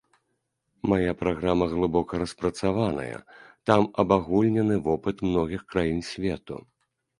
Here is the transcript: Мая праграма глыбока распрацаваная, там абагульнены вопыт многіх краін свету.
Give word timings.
Мая 0.93 1.11
праграма 1.19 1.67
глыбока 1.73 2.13
распрацаваная, 2.21 3.17
там 3.71 3.81
абагульнены 4.05 4.75
вопыт 4.91 5.25
многіх 5.29 5.61
краін 5.75 6.03
свету. 6.11 6.63